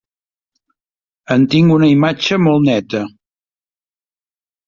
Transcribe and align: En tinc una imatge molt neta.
En 1.35 1.43
tinc 1.53 1.73
una 1.75 1.91
imatge 1.91 2.39
molt 2.45 2.67
neta. 2.71 3.03